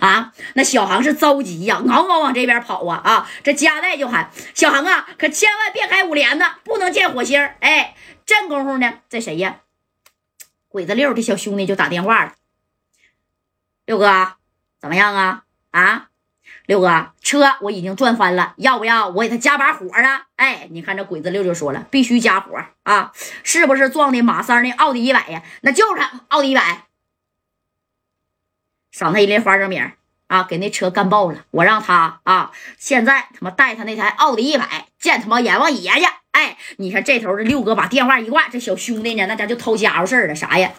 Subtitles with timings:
[0.00, 3.30] 啊，那小航是着急呀，嗷嗷往这边跑啊啊！
[3.44, 9.60] 这加代就喊小航啊，可千万别开五连呢，不能见火星哎，这功夫呢，这谁呀？
[10.68, 12.32] 鬼子六的小兄弟就打电话了，
[13.84, 14.32] 六哥
[14.80, 15.42] 怎么样啊？
[15.70, 16.08] 啊，
[16.66, 20.28] 六哥，车我已经转翻了，要不要我给他加把火啊？
[20.36, 23.12] 哎，你看这鬼子六就说了，必须加火啊！
[23.44, 25.42] 是不是撞的马三那奥迪一百呀？
[25.60, 26.86] 那就是他奥迪一百。
[29.00, 29.80] 长他一粒花生米
[30.26, 30.42] 啊！
[30.42, 31.38] 给那车干爆了！
[31.52, 36.04] 我让他啊，现在他妈带他那台奥迪一百见他妈阎王爷去！
[36.32, 40.70] 哎，你看这头这六哥把电话一挂，这小兄弟呢，那家就掏家伙事儿了，啥呀？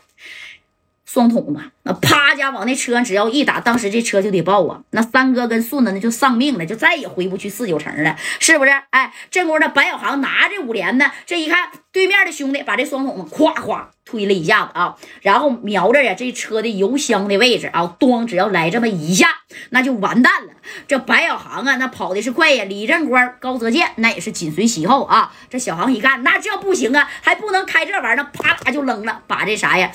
[1.11, 4.81] 双筒子，那啪家往那车上只要一打，当时这车就得爆啊！
[4.91, 8.71] 那三哥跟顺子那就丧命了，就再也回不去四九城了，是不是？
[8.91, 19.27] 哎，这功夫，白小航拿着五连呢，这一看对面的兄弟把这双筒子咵咵推了一下子啊，然后瞄着呀这车的油箱的位置啊，咣，只要来这么一下，
[19.71, 20.53] 那就完蛋了。
[20.87, 25.33] 这白小航啊，那跑的是快呀，李正光、高泽健那也是紧随其后啊。
[25.49, 29.91] 这小航一看，那这不行啊，还不能开这玩意儿，啪啦就扔了，把这啥呀？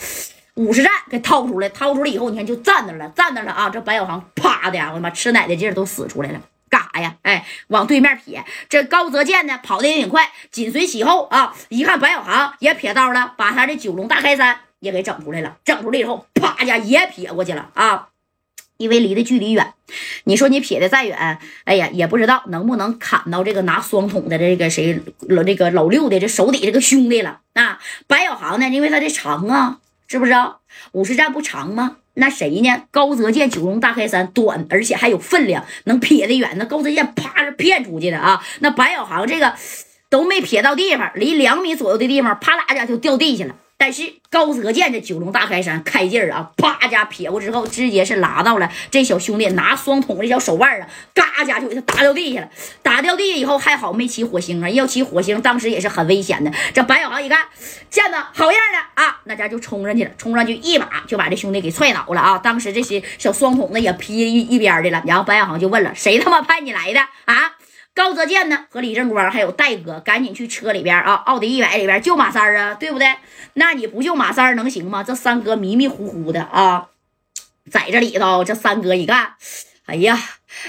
[0.56, 3.68] 五十战给掏出来，掏出来以后，你看就站那了，站那了啊！
[3.68, 6.40] 这白小航啪的，我他妈吃奶的劲都使出来了，
[6.70, 7.14] 干啥呀？
[7.22, 8.42] 哎，往对面撇。
[8.68, 11.54] 这高泽健呢，跑的也挺快，紧随其后啊！
[11.68, 15.58] 一看白小航也撇刀了，把他这九龙大开山也给整出来了。
[15.62, 18.08] 整出来以后，啪家也撇过去了啊！
[18.78, 19.74] 因为离的距离远，
[20.24, 27.78] 你说你撇的再远，哎呀，也不知道能不能砍到这个拿双筒的这个谁老这个老六的这手底这个兄弟了啊！
[28.06, 29.80] 白小航呢，因为他的长啊。
[30.08, 30.56] 是不是啊
[30.92, 31.96] 五十站不长吗？
[32.14, 32.84] 那谁呢？
[32.90, 36.54] 高泽健九龙大开山短，而且还有分量，能撇得远。
[36.56, 38.42] 那高泽健啪是骗出去的啊！
[38.60, 39.54] 那白小航这个
[40.08, 43.54] 都没撇到地方，离两米左右的地方，啪啦一下就掉地下了。
[43.78, 52.48] 但是高泽健这九龙大开山开劲儿啊，啪家撇过之后，直接是拉到了这小兄弟拿双筒的小手腕啊，嘎家就给他打掉地下了。
[52.82, 56.50] 打掉地下以后，还好没起火星啊，要起火星，当时也是很危险的。
[56.72, 57.38] 这白小航一看，
[57.90, 62.38] 见子好样的啊，那家就冲上去了，冲上去一把就把这兄弟给踹倒了啊。
[62.38, 65.02] 当时这些小双筒子也劈一一边的了。
[65.06, 67.52] 然后白小航就问了：“谁他妈派你来的啊？”
[67.96, 68.66] 高泽健呢？
[68.68, 71.14] 和李正光还有戴哥，赶紧去车里边啊！
[71.14, 73.08] 奥迪一百里边救马三啊，对不对？
[73.54, 75.02] 那你不救马三能行吗？
[75.02, 76.88] 这三哥迷迷糊糊的啊，
[77.70, 79.32] 在这里头，这三哥一看，
[79.86, 80.18] 哎呀，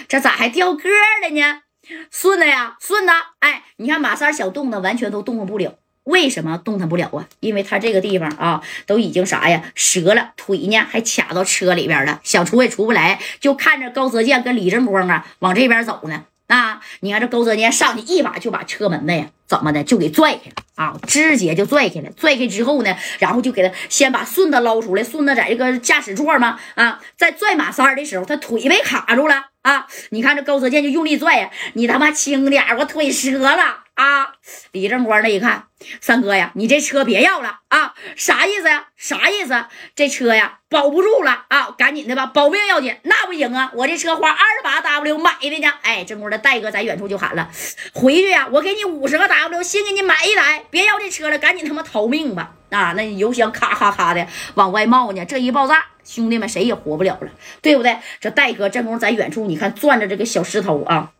[0.08, 1.64] 这咋还掉个了呢？
[2.10, 5.78] 顺子呀，顺子，哎，你看马三想动弹，完全都动弹不了。
[6.06, 7.28] 为什么动弹不了啊？
[7.42, 13.20] 因为他这个地方啊，都已经啥呀，折了，腿呢还卡到车里边了，想出也出不来。
[13.42, 16.24] 就看着高泽健跟李正光啊往这边走呢。
[16.48, 16.82] 啊！
[17.02, 20.96] 你看这高泽年上去一把就把车门子呀，怎么的就给拽开了啊？
[21.06, 22.10] 直接就拽开了。
[22.16, 25.04] 拽开之后呢，然后就给他先把顺子捞出来。
[25.04, 29.88] 顺子在这个驾驶座嘛，啊，在拽马三的时候，他腿被卡住了啊！
[30.12, 33.87] 你看这高泽健就用力拽呀，你他妈轻点，我腿折了。
[33.98, 34.36] 啊！
[34.72, 35.66] 李正光那一看，
[36.00, 37.96] 三哥呀，你这车别要了啊！
[38.16, 38.90] 啥意思呀？
[38.96, 39.66] 啥意思？
[39.96, 41.72] 这车呀，保不住了啊！
[41.72, 42.96] 赶紧的吧，保命要紧。
[43.04, 45.74] 那不行啊，我这车花二十八 W 买的呢。
[45.82, 47.50] 哎，正光的戴哥在远处就喊了
[47.92, 57.32] ：“回去呀，我给你五十个 W，先给你买一台，别要这车了，赶紧他妈逃命吧！”啊，那油箱咔咔咔的往外冒呢，这一爆炸，兄弟们谁也活不了了，
[57.64, 57.98] 对不对？
[58.20, 61.14] 这戴哥正光在远处，你看攥着这个小石头啊。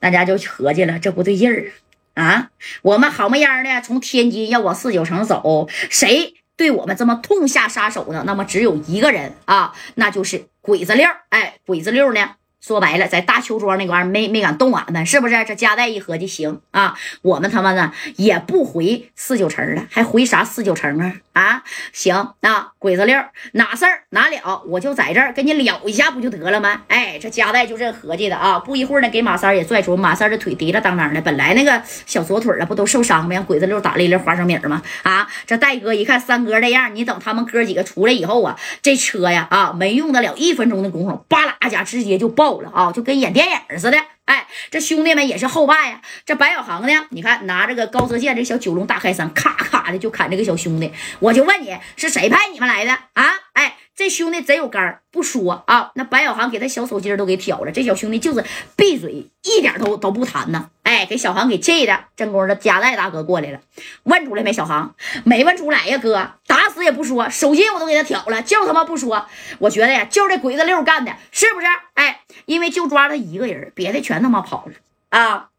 [0.00, 1.70] 大家就合计了，这不对劲儿
[2.14, 2.50] 啊！
[2.82, 8.24] 我们好么样的从天津要往四九城走，谁对我们这么痛下杀手呢？
[8.26, 11.06] 那么只有一个人啊，那就是鬼子六。
[11.28, 12.30] 哎，鬼子六呢？
[12.60, 15.44] 说白了，在大邱庄那块没没敢动俺们，是不是？
[15.44, 21.14] 这加代一合计，行啊，我们他妈的也不回四九城了，还回啥四九城啊？
[21.32, 21.62] 啊，
[21.92, 23.18] 行啊，鬼子六
[23.52, 26.82] 哪事儿哪了，我就在这儿跟你了一下不就得了吗？
[26.88, 28.58] 哎，这加代就这合计的啊。
[28.58, 33.34] 不一会儿呢，给马三也拽出，马三这腿提了当当的，本来那个小左腿啊不都受伤吗？
[33.34, 34.82] 让鬼子六打了一粒花生米吗？
[35.02, 42.60] 啊，这戴哥一看三哥这样，你等他们哥几个出来以后啊，这车呀啊，没用得了一分钟的功夫，巴拉家直接就爆。
[42.60, 43.98] 了啊，就跟演电影似的。
[44.30, 46.00] 哎，这兄弟们也是后爸呀。
[46.24, 50.92] 这白小航呢，你看拿着个高泽健这小九龙大开山，咔咔的就砍这个小兄弟。
[51.18, 53.34] 我就问你是谁派你们来的啊？
[53.54, 53.76] 哎。
[53.96, 55.90] 这兄弟贼有肝不说啊！
[55.94, 58.42] 那白小航给他小手筋都给挑了，这小兄弟就是
[58.74, 60.70] 闭嘴，一点都都不谈呢。
[60.84, 62.04] 哎，给小航给气的。
[62.16, 63.60] 正功的加代大哥过来了，
[64.04, 64.54] 问出来没？
[64.54, 64.94] 小航
[65.24, 69.26] 没问出来呀，哥打死也不说，手筋我都给他挑了，就他妈不说。
[69.58, 71.66] 我觉得呀，就这鬼子六干的，是不是？
[72.00, 74.72] 哎，因为就抓他一个人，别的全他妈跑了
[75.10, 75.50] 啊！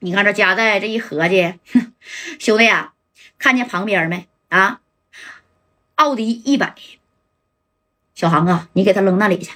[0.00, 1.54] 你看这加代这一合计，
[2.38, 2.92] 兄弟啊，
[3.38, 4.82] 看见旁边没啊？
[5.94, 6.74] 奥迪一百。
[8.14, 9.52] 小航啊，你给他扔那里去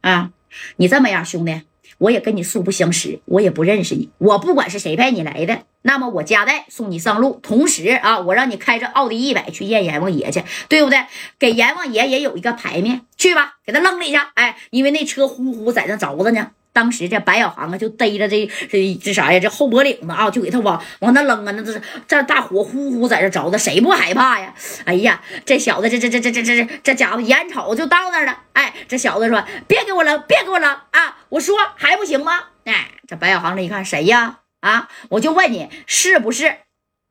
[0.00, 0.32] 啊，
[0.78, 1.62] 你这么样，兄弟，
[1.98, 4.10] 我也跟你素不相识，我也不认识你。
[4.18, 11.06] 我不管是谁派你来的，那么我夹带送你上路，同时啊，我让你开着奥迪一百去见阎王爷去，对不对？
[11.38, 14.30] 给阎王爷也有一个牌面，去吧，给他扔了一下。
[14.34, 16.50] 哎，因为那车呼呼在那着着呢。
[16.72, 19.40] 当时这白小航啊，就逮着这这这啥呀？
[19.40, 21.52] 这后脖领子啊，就给他往往那扔啊！
[21.56, 24.52] 那这这大火呼呼在这着的，谁不害怕呀？
[24.84, 28.40] 哎呀，这小子这这这这这这这这家伙眼瞅就到那儿了。
[28.52, 31.15] 哎，这小子说：“别给我扔，别给我扔啊！
[31.30, 34.40] 我说还不行吗？”哎，这白小航这一看谁呀？
[34.60, 36.58] 啊，我就问你是不是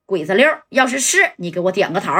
[0.05, 0.59] 鬼子六？
[0.69, 2.11] 要是是，你给我点个头。